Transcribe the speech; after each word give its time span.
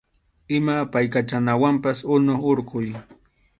Ima 0.57 0.73
apaykachanawanpas 0.85 1.97
unu 2.15 2.33
hurquy. 2.43 2.85